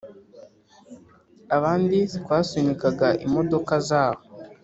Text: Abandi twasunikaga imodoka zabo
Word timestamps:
Abandi 1.55 1.97
twasunikaga 2.19 3.07
imodoka 3.25 3.73
zabo 3.87 4.21